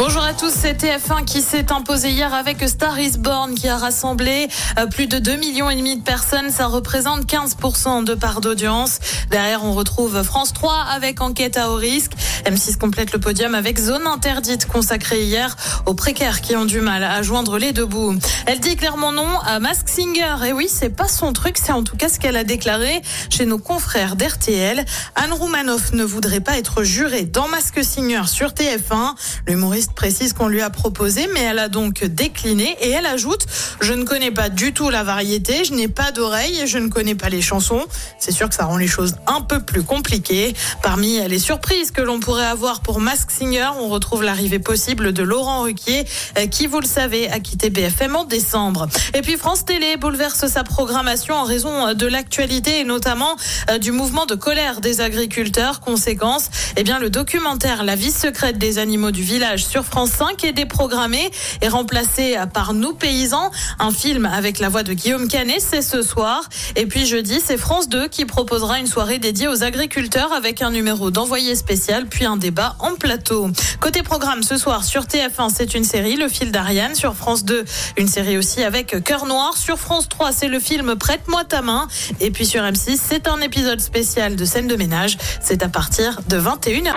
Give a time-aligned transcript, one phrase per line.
[0.00, 3.76] Bonjour à tous, c'est TF1 qui s'est imposé hier avec Star is Born qui a
[3.76, 4.46] rassemblé
[4.78, 6.50] euh, plus de 2 millions et demi de personnes.
[6.50, 9.00] Ça représente 15% de part d'audience.
[9.32, 12.12] Derrière, on retrouve France 3 avec Enquête à haut risque.
[12.44, 17.02] M6 complète le podium avec Zone interdite consacrée hier aux précaires qui ont du mal
[17.02, 18.14] à joindre les deux bouts.
[18.46, 20.46] Elle dit clairement non à Mask Singer.
[20.46, 23.46] Et oui, c'est pas son truc, c'est en tout cas ce qu'elle a déclaré chez
[23.46, 24.84] nos confrères d'RTL.
[25.16, 29.16] Anne Roumanoff ne voudrait pas être jurée dans Mask Singer sur TF1.
[29.48, 33.46] L'humoriste précise qu'on lui a proposé, mais elle a donc décliné et elle ajoute
[33.80, 36.88] Je ne connais pas du tout la variété, je n'ai pas d'oreille et je ne
[36.88, 37.84] connais pas les chansons.
[38.18, 40.54] C'est sûr que ça rend les choses un peu plus compliquées.
[40.82, 45.22] Parmi les surprises que l'on pourrait avoir pour Mask Singer, on retrouve l'arrivée possible de
[45.22, 46.04] Laurent Ruquier,
[46.38, 48.88] euh, qui, vous le savez, a quitté BFM en décembre.
[49.14, 53.36] Et puis France Télé bouleverse sa programmation en raison de l'actualité et notamment
[53.70, 55.80] euh, du mouvement de colère des agriculteurs.
[55.80, 60.42] Conséquence, eh bien, le documentaire La vie secrète des animaux du village sur France 5
[60.42, 61.30] est déprogrammé
[61.62, 66.02] et remplacé par Nous paysans, un film avec la voix de Guillaume Canet, c'est ce
[66.02, 66.40] soir.
[66.74, 70.72] Et puis jeudi, c'est France 2 qui proposera une soirée dédiée aux agriculteurs avec un
[70.72, 73.50] numéro d'envoyé spécial puis un débat en plateau.
[73.78, 76.96] Côté programme ce soir sur TF1, c'est une série, Le fil d'Ariane.
[76.96, 77.64] Sur France 2,
[77.98, 79.56] une série aussi avec Cœur Noir.
[79.56, 81.86] Sur France 3, c'est le film Prête-moi ta main.
[82.18, 85.18] Et puis sur M6, c'est un épisode spécial de scène de ménage.
[85.40, 86.96] C'est à partir de 21h.